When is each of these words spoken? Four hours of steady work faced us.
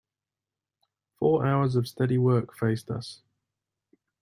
Four 1.19 1.45
hours 1.45 1.75
of 1.75 1.87
steady 1.87 2.17
work 2.17 2.57
faced 2.57 2.89
us. 2.89 3.21